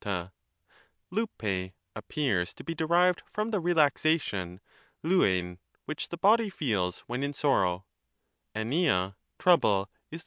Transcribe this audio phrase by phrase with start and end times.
[1.13, 4.59] Avrrr] appears to be derived from the relaxation
[5.05, 5.57] (Xveiv) avia.
[5.85, 7.85] which the body feels when in sorrow;
[8.55, 10.19] dvia (trouble) is the <iAy.